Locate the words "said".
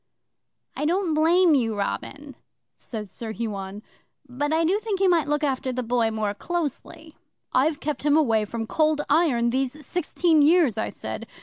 10.89-11.27